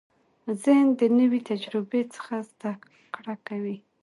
[0.63, 2.71] ذهن د نوې تجربې څخه زده
[3.15, 3.77] کړه کوي.